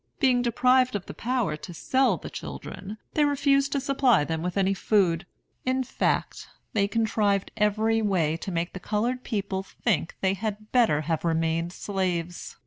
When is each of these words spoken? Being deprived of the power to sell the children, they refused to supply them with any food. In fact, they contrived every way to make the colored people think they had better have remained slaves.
Being 0.19 0.41
deprived 0.41 0.95
of 0.95 1.05
the 1.05 1.13
power 1.13 1.55
to 1.57 1.75
sell 1.75 2.17
the 2.17 2.31
children, 2.31 2.97
they 3.13 3.23
refused 3.23 3.71
to 3.73 3.79
supply 3.79 4.23
them 4.23 4.41
with 4.41 4.57
any 4.57 4.73
food. 4.73 5.27
In 5.63 5.83
fact, 5.83 6.49
they 6.73 6.87
contrived 6.87 7.51
every 7.55 8.01
way 8.01 8.35
to 8.37 8.51
make 8.51 8.73
the 8.73 8.79
colored 8.79 9.23
people 9.23 9.61
think 9.61 10.15
they 10.21 10.33
had 10.33 10.71
better 10.71 11.01
have 11.01 11.23
remained 11.23 11.71
slaves. 11.71 12.57